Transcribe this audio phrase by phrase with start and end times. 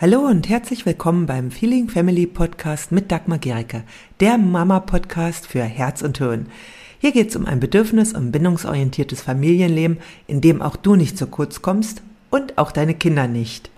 [0.00, 3.82] Hallo und herzlich willkommen beim Feeling Family Podcast mit Dagmar Gericke,
[4.20, 6.46] der Mama-Podcast für Herz und Hirn.
[7.00, 11.26] Hier geht es um ein bedürfnis- und bindungsorientiertes Familienleben, in dem auch du nicht zu
[11.26, 12.00] kurz kommst
[12.30, 13.70] und auch deine Kinder nicht.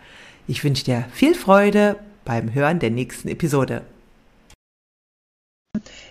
[0.46, 3.82] Ich wünsche dir viel Freude beim Hören der nächsten Episode.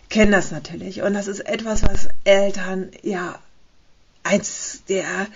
[0.09, 3.39] Kennen das natürlich und das ist etwas, was Eltern ja
[4.23, 5.27] eins der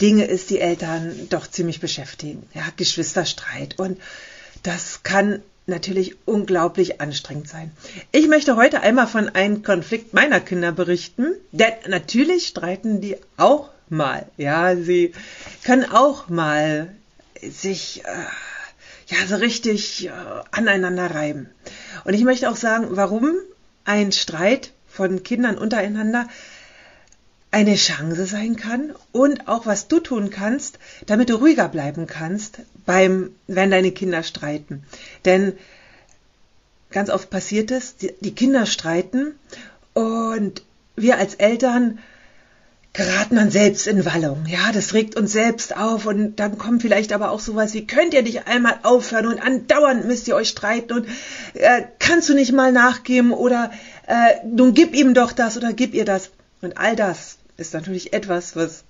[0.00, 2.46] Dinge ist, die Eltern doch ziemlich beschäftigen.
[2.54, 3.78] Ja, Geschwisterstreit.
[3.78, 4.00] Und
[4.62, 7.70] das kann natürlich unglaublich anstrengend sein.
[8.12, 13.70] Ich möchte heute einmal von einem Konflikt meiner Kinder berichten, denn natürlich streiten die auch
[13.88, 14.26] mal.
[14.36, 15.12] Ja, sie
[15.64, 16.94] können auch mal
[17.42, 20.10] sich äh, ja so richtig äh,
[20.50, 21.48] aneinander reiben.
[22.04, 23.32] Und ich möchte auch sagen, warum
[23.84, 26.28] ein Streit von Kindern untereinander
[27.54, 32.58] eine Chance sein kann und auch was du tun kannst, damit du ruhiger bleiben kannst
[32.84, 34.82] beim, wenn deine Kinder streiten.
[35.24, 35.52] Denn
[36.90, 39.38] ganz oft passiert es, die, Kinder streiten
[39.92, 40.64] und
[40.96, 42.00] wir als Eltern
[42.92, 44.46] geraten dann selbst in Wallung.
[44.48, 48.14] Ja, das regt uns selbst auf und dann kommt vielleicht aber auch sowas wie, könnt
[48.14, 51.06] ihr nicht einmal aufhören und andauernd müsst ihr euch streiten und
[51.54, 53.70] äh, kannst du nicht mal nachgeben oder
[54.08, 56.30] äh, nun gib ihm doch das oder gib ihr das.
[56.60, 58.84] Und all das ist natürlich etwas, was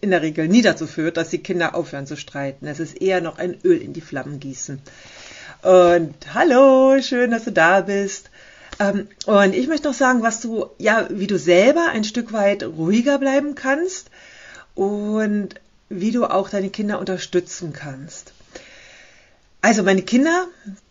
[0.00, 2.66] in der Regel nie dazu führt, dass die Kinder aufhören zu streiten.
[2.66, 4.80] Es ist eher noch ein Öl in die Flammen gießen.
[5.62, 8.30] Und hallo, schön, dass du da bist.
[8.78, 12.62] Ähm, und ich möchte noch sagen, was du, ja, wie du selber ein Stück weit
[12.62, 14.10] ruhiger bleiben kannst
[14.74, 15.56] und
[15.90, 18.32] wie du auch deine Kinder unterstützen kannst.
[19.60, 20.46] Also meine Kinder,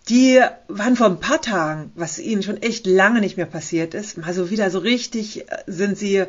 [0.09, 4.17] die waren vor ein paar Tagen, was ihnen schon echt lange nicht mehr passiert ist,
[4.17, 6.25] mal so wieder so richtig sind sie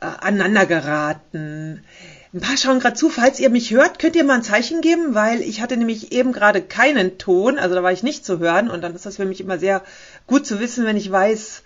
[0.00, 1.84] äh, aneinander geraten.
[2.32, 3.10] Ein paar schauen gerade zu.
[3.10, 6.32] Falls ihr mich hört, könnt ihr mal ein Zeichen geben, weil ich hatte nämlich eben
[6.32, 9.24] gerade keinen Ton, also da war ich nicht zu hören und dann ist das für
[9.24, 9.82] mich immer sehr
[10.26, 11.62] gut zu wissen, wenn ich weiß,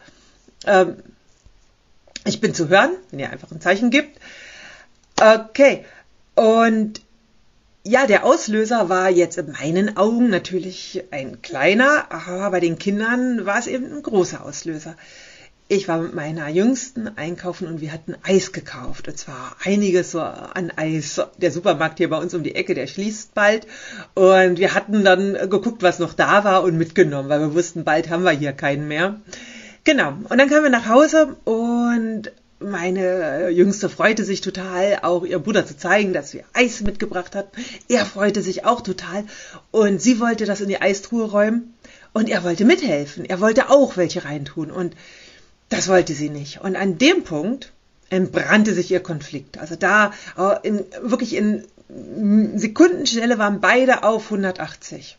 [0.66, 0.96] ähm,
[2.24, 4.18] ich bin zu hören, wenn ihr einfach ein Zeichen gibt.
[5.20, 5.84] Okay,
[6.34, 7.02] und
[7.86, 13.44] ja, der Auslöser war jetzt in meinen Augen natürlich ein kleiner, aber bei den Kindern
[13.44, 14.96] war es eben ein großer Auslöser.
[15.66, 19.08] Ich war mit meiner Jüngsten einkaufen und wir hatten Eis gekauft.
[19.08, 21.22] Und zwar einiges an Eis.
[21.38, 23.66] Der Supermarkt hier bei uns um die Ecke, der schließt bald.
[24.12, 28.10] Und wir hatten dann geguckt, was noch da war und mitgenommen, weil wir wussten, bald
[28.10, 29.20] haben wir hier keinen mehr.
[29.84, 30.10] Genau.
[30.28, 35.66] Und dann kamen wir nach Hause und meine Jüngste freute sich total, auch ihr Bruder
[35.66, 37.50] zu zeigen, dass wir Eis mitgebracht hatten.
[37.88, 39.24] Er freute sich auch total
[39.70, 41.74] und sie wollte das in die Eistruhe räumen
[42.12, 43.24] und er wollte mithelfen.
[43.24, 44.94] Er wollte auch welche reintun und
[45.74, 46.60] das wollte sie nicht.
[46.60, 47.72] Und an dem Punkt
[48.10, 49.58] entbrannte sich ihr Konflikt.
[49.58, 55.16] Also da äh, in, wirklich in Sekundenschnelle waren beide auf 180.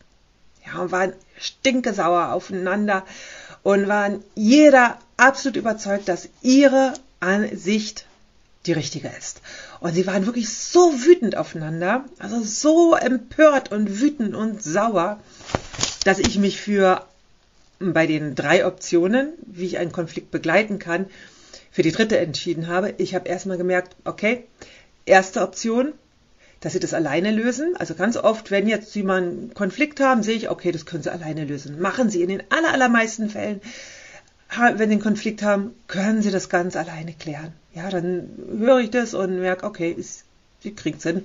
[0.66, 3.04] Ja, und waren stinkesauer aufeinander
[3.62, 8.06] und waren jeder absolut überzeugt, dass ihre Ansicht
[8.66, 9.42] die richtige ist.
[9.80, 15.20] Und sie waren wirklich so wütend aufeinander, also so empört und wütend und sauer,
[16.04, 17.04] dass ich mich für
[17.78, 21.06] bei den drei Optionen, wie ich einen Konflikt begleiten kann,
[21.70, 22.94] für die dritte entschieden habe.
[22.98, 24.44] Ich habe erstmal gemerkt, okay,
[25.04, 25.92] erste Option,
[26.60, 27.76] dass sie das alleine lösen.
[27.76, 31.02] Also ganz oft, wenn jetzt Sie mal einen Konflikt haben, sehe ich, okay, das können
[31.02, 31.80] Sie alleine lösen.
[31.80, 33.60] Machen Sie in den aller, allermeisten Fällen,
[34.48, 37.52] wenn Sie einen Konflikt haben, können Sie das ganz alleine klären.
[37.74, 39.96] Ja, dann höre ich das und merke, okay,
[40.60, 41.24] Sie kriegen es hin.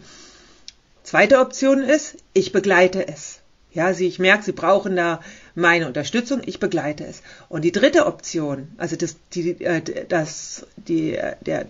[1.03, 3.40] Zweite Option ist, ich begleite es.
[3.73, 5.21] Ja, sie, ich merke, sie brauchen da
[5.55, 7.21] meine Unterstützung, ich begleite es.
[7.47, 11.67] Und die dritte Option, also das, die, äh, das, die, äh, der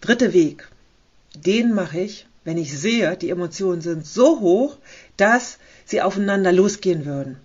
[0.00, 0.68] dritte Weg,
[1.34, 4.76] den mache ich, wenn ich sehe, die Emotionen sind so hoch,
[5.16, 7.36] dass sie aufeinander losgehen würden.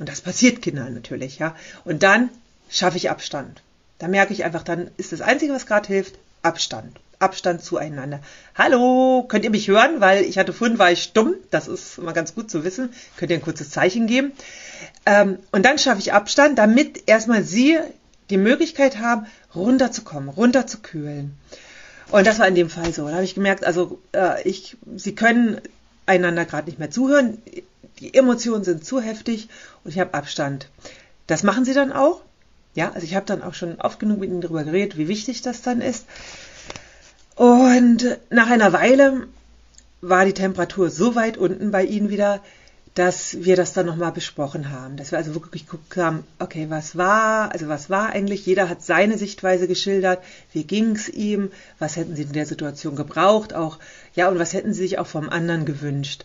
[0.00, 1.54] Und das passiert Kindern natürlich, ja.
[1.84, 2.30] Und dann
[2.68, 3.62] schaffe ich Abstand.
[3.98, 6.98] Da merke ich einfach, dann ist das Einzige, was gerade hilft, Abstand.
[7.24, 8.20] Abstand zueinander.
[8.54, 10.00] Hallo, könnt ihr mich hören?
[10.00, 11.34] Weil ich hatte vorhin war ich stumm.
[11.50, 12.90] Das ist mal ganz gut zu wissen.
[13.16, 14.32] Könnt ihr ein kurzes Zeichen geben.
[15.06, 17.78] Ähm, und dann schaffe ich Abstand, damit erstmal Sie
[18.28, 21.34] die Möglichkeit haben, runterzukommen, runterzukühlen.
[22.10, 23.08] Und das war in dem Fall so.
[23.08, 25.60] Da habe ich gemerkt, also äh, ich, Sie können
[26.06, 27.38] einander gerade nicht mehr zuhören.
[28.00, 29.48] Die Emotionen sind zu heftig
[29.82, 30.68] und ich habe Abstand.
[31.26, 32.20] Das machen Sie dann auch.
[32.74, 35.42] Ja, also ich habe dann auch schon oft genug mit Ihnen darüber geredet, wie wichtig
[35.42, 36.06] das dann ist.
[37.34, 39.26] Und nach einer Weile
[40.00, 42.40] war die Temperatur so weit unten bei ihnen wieder,
[42.94, 44.96] dass wir das dann nochmal besprochen haben.
[44.96, 48.46] Dass wir also wirklich geguckt haben, okay, was war, also was war eigentlich?
[48.46, 50.22] Jeder hat seine Sichtweise geschildert.
[50.52, 51.50] Wie ging's ihm?
[51.80, 53.52] Was hätten sie in der Situation gebraucht?
[53.52, 53.78] Auch,
[54.14, 56.24] ja, und was hätten sie sich auch vom anderen gewünscht?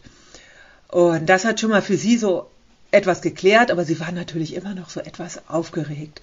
[0.90, 2.50] Und das hat schon mal für sie so
[2.92, 6.22] etwas geklärt, aber sie war natürlich immer noch so etwas aufgeregt.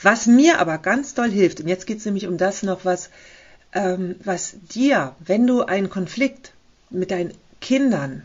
[0.00, 3.10] Was mir aber ganz doll hilft, und jetzt geht es nämlich um das noch, was,
[3.72, 6.52] ähm, was dir, wenn du einen Konflikt
[6.90, 8.22] mit deinen Kindern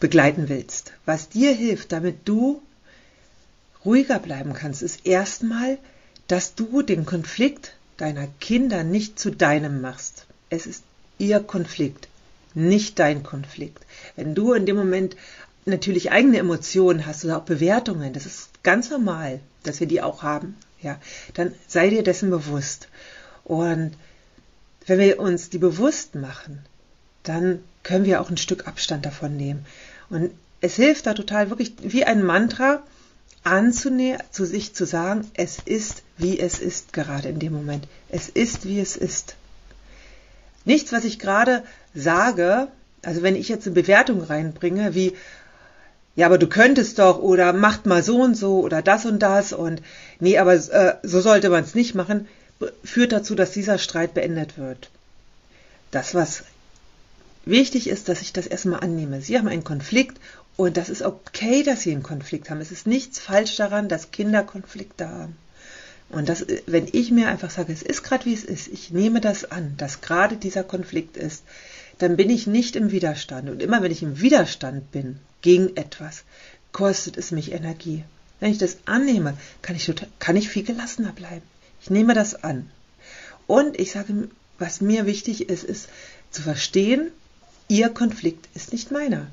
[0.00, 2.62] begleiten willst, was dir hilft, damit du
[3.84, 5.78] ruhiger bleiben kannst, ist erstmal,
[6.28, 10.26] dass du den Konflikt deiner Kinder nicht zu deinem machst.
[10.50, 10.84] Es ist
[11.18, 12.08] ihr Konflikt,
[12.54, 13.84] nicht dein Konflikt.
[14.16, 15.16] Wenn du in dem Moment
[15.64, 20.22] natürlich eigene Emotionen hast oder auch Bewertungen, das ist ganz normal, dass wir die auch
[20.22, 21.00] haben, ja,
[21.34, 22.88] dann sei dir dessen bewusst.
[23.42, 23.92] Und
[24.86, 26.64] wenn wir uns die bewusst machen,
[27.22, 29.66] dann können wir auch ein Stück Abstand davon nehmen.
[30.10, 32.82] Und es hilft da total wirklich wie ein Mantra
[33.42, 37.86] anzunehmen, zu sich zu sagen, es ist, wie es ist gerade in dem Moment.
[38.08, 39.36] Es ist, wie es ist.
[40.64, 41.62] Nichts, was ich gerade
[41.94, 42.68] sage,
[43.02, 45.14] also wenn ich jetzt eine Bewertung reinbringe, wie,
[46.16, 49.52] ja, aber du könntest doch oder macht mal so und so oder das und das
[49.52, 49.82] und
[50.20, 52.28] nee, aber äh, so sollte man es nicht machen,
[52.84, 54.90] führt dazu, dass dieser Streit beendet wird.
[55.90, 56.44] Das, was
[57.44, 59.20] wichtig ist, dass ich das erstmal annehme.
[59.20, 60.18] Sie haben einen Konflikt
[60.56, 62.60] und das ist okay, dass Sie einen Konflikt haben.
[62.60, 65.36] Es ist nichts falsch daran, dass Kinder Konflikte haben.
[66.10, 69.20] Und das, wenn ich mir einfach sage, es ist gerade wie es ist, ich nehme
[69.20, 71.42] das an, dass gerade dieser Konflikt ist,
[71.98, 73.48] dann bin ich nicht im Widerstand.
[73.48, 76.24] Und immer wenn ich im Widerstand bin gegen etwas,
[76.72, 78.04] kostet es mich Energie.
[78.40, 81.46] Wenn ich das annehme, kann ich, kann ich viel gelassener bleiben.
[81.80, 82.70] Ich nehme das an.
[83.46, 85.88] Und ich sage, was mir wichtig ist, ist
[86.30, 87.10] zu verstehen,
[87.68, 89.26] Ihr Konflikt ist nicht meiner.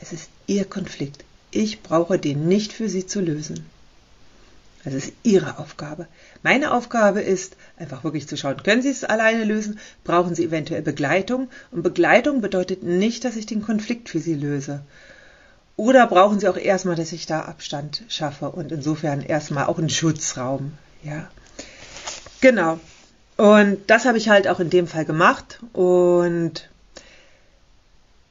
[0.00, 1.24] Es ist Ihr Konflikt.
[1.50, 3.64] Ich brauche den nicht für Sie zu lösen.
[4.86, 6.06] Das ist Ihre Aufgabe.
[6.44, 9.80] Meine Aufgabe ist, einfach wirklich zu schauen, können Sie es alleine lösen?
[10.04, 11.48] Brauchen Sie eventuell Begleitung?
[11.72, 14.82] Und Begleitung bedeutet nicht, dass ich den Konflikt für Sie löse.
[15.74, 19.90] Oder brauchen Sie auch erstmal, dass ich da Abstand schaffe und insofern erstmal auch einen
[19.90, 20.74] Schutzraum.
[21.02, 21.28] Ja.
[22.40, 22.78] Genau.
[23.36, 25.58] Und das habe ich halt auch in dem Fall gemacht.
[25.72, 26.70] Und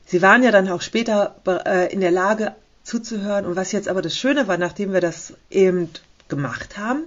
[0.05, 1.35] Sie waren ja dann auch später
[1.65, 3.45] äh, in der Lage zuzuhören.
[3.45, 5.89] Und was jetzt aber das Schöne war, nachdem wir das eben
[6.27, 7.03] gemacht haben,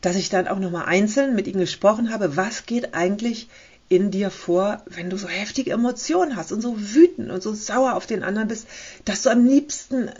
[0.00, 3.48] dass ich dann auch nochmal einzeln mit ihnen gesprochen habe, was geht eigentlich
[3.88, 7.94] in dir vor, wenn du so heftige Emotionen hast und so wütend und so sauer
[7.94, 8.66] auf den anderen bist,
[9.06, 10.10] dass du am liebsten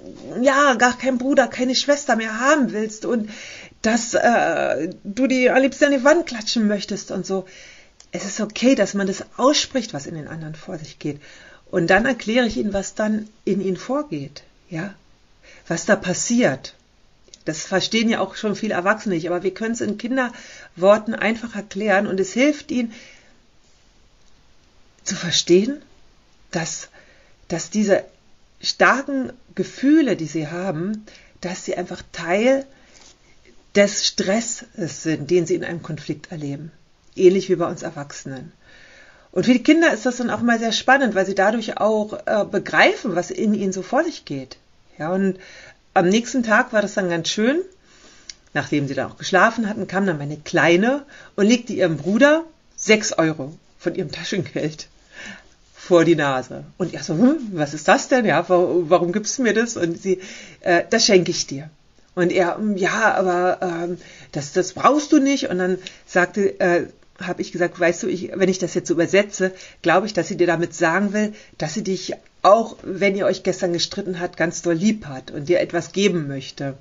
[0.40, 3.28] ja gar keinen Bruder, keine Schwester mehr haben willst und
[3.82, 7.46] dass äh, du die am liebsten an die Wand klatschen möchtest und so.
[8.10, 11.20] Es ist okay, dass man das ausspricht, was in den anderen vor sich geht.
[11.70, 14.94] Und dann erkläre ich ihnen, was dann in ihnen vorgeht, ja,
[15.66, 16.74] was da passiert.
[17.48, 21.56] Das verstehen ja auch schon viele Erwachsene nicht, aber wir können es in Kinderworten einfach
[21.56, 22.92] erklären und es hilft ihnen
[25.02, 25.80] zu verstehen,
[26.50, 26.90] dass,
[27.48, 28.04] dass diese
[28.60, 31.06] starken Gefühle, die sie haben,
[31.40, 32.66] dass sie einfach Teil
[33.74, 36.70] des Stresses sind, den sie in einem Konflikt erleben.
[37.16, 38.52] Ähnlich wie bei uns Erwachsenen.
[39.32, 42.12] Und für die Kinder ist das dann auch mal sehr spannend, weil sie dadurch auch
[42.26, 44.58] äh, begreifen, was in ihnen so vor sich geht.
[44.98, 45.38] Ja, und
[45.94, 47.60] am nächsten Tag war das dann ganz schön.
[48.54, 51.04] Nachdem sie dann auch geschlafen hatten, kam dann meine Kleine
[51.36, 52.44] und legte ihrem Bruder
[52.76, 54.88] sechs Euro von ihrem Taschengeld
[55.74, 56.64] vor die Nase.
[56.76, 58.24] Und er so, hm, was ist das denn?
[58.24, 59.76] Ja, warum, warum gibst du mir das?
[59.76, 60.20] Und sie,
[60.60, 61.70] äh, das schenke ich dir.
[62.14, 63.98] Und er, hm, ja, aber ähm,
[64.32, 65.48] das, das brauchst du nicht.
[65.48, 66.86] Und dann sagte, äh,
[67.20, 69.52] habe ich gesagt, weißt du, ich, wenn ich das jetzt so übersetze,
[69.82, 73.42] glaube ich, dass sie dir damit sagen will, dass sie dich auch, wenn ihr euch
[73.42, 76.76] gestern gestritten habt, ganz doll lieb hat und dir etwas geben möchte.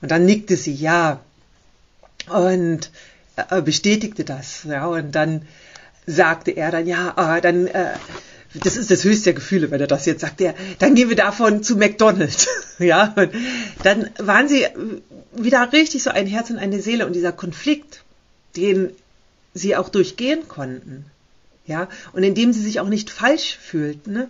[0.00, 1.20] Und dann nickte sie ja
[2.28, 2.90] und
[3.36, 4.64] äh, bestätigte das.
[4.64, 5.42] Ja, und dann
[6.06, 7.94] sagte er dann, ja, äh, dann, äh,
[8.54, 11.16] das ist das höchste der Gefühle, wenn er das jetzt sagt, er, dann gehen wir
[11.16, 12.46] davon zu McDonald's.
[12.78, 13.32] ja, und
[13.82, 14.66] dann waren sie
[15.32, 18.04] wieder richtig so ein Herz und eine Seele und dieser Konflikt,
[18.56, 18.90] den
[19.54, 21.06] sie auch durchgehen konnten.
[21.66, 24.28] Ja, und indem sie sich auch nicht falsch fühlten, ne,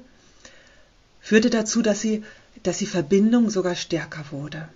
[1.25, 2.23] führte dazu, dass sie,
[2.63, 4.69] dass die Verbindung sogar stärker wurde.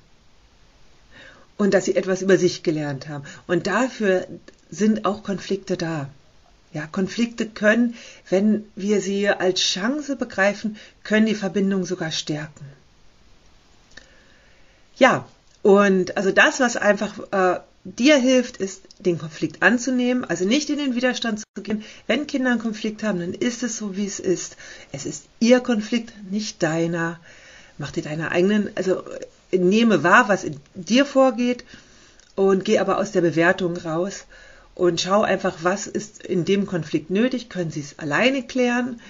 [1.59, 3.25] Und dass sie etwas über sich gelernt haben.
[3.47, 4.27] Und dafür
[4.71, 6.09] sind auch Konflikte da.
[6.73, 7.95] Ja, Konflikte können,
[8.31, 12.65] wenn wir sie als Chance begreifen, können die Verbindung sogar stärken.
[14.97, 15.29] Ja,
[15.63, 20.79] und also das, was einfach äh, dir hilft, ist, den Konflikt anzunehmen, also nicht in
[20.79, 21.85] den Widerstand zu gehen.
[22.07, 24.57] Wenn Kinder einen Konflikt haben, dann ist es so, wie es ist.
[24.93, 27.21] Es ist ihr Konflikt, nicht deiner.
[27.79, 29.05] Mach dir deine eigenen, also
[29.53, 31.65] nehme wahr, was in dir vorgeht
[32.35, 34.27] und geh aber aus der Bewertung raus
[34.75, 37.49] und schau einfach, was ist in dem Konflikt nötig.
[37.49, 39.01] Können sie es alleine klären?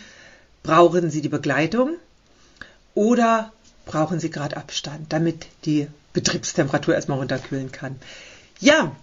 [0.62, 1.96] Brauchen Sie die Begleitung
[2.94, 3.52] oder
[3.86, 7.96] brauchen Sie gerade Abstand, damit die Betriebstemperatur erstmal runterkühlen kann?
[8.60, 8.94] Ja,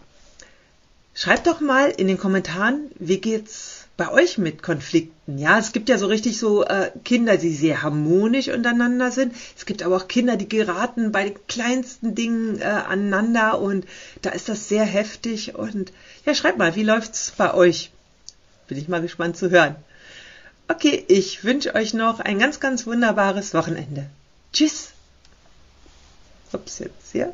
[1.13, 5.37] schreibt doch mal in den Kommentaren, wie geht's bei euch mit Konflikten?
[5.37, 9.33] Ja, es gibt ja so richtig so äh, Kinder, die sehr harmonisch untereinander sind.
[9.57, 13.85] Es gibt aber auch Kinder, die geraten bei den kleinsten Dingen äh, aneinander und
[14.21, 15.55] da ist das sehr heftig.
[15.55, 15.93] Und
[16.25, 17.91] ja, schreibt mal, wie läuft's bei euch?
[18.67, 19.75] Bin ich mal gespannt zu hören.
[20.67, 24.09] Okay, ich wünsche euch noch ein ganz, ganz wunderbares Wochenende.
[24.51, 24.89] Tschüss.
[26.51, 27.33] Ups, jetzt hier.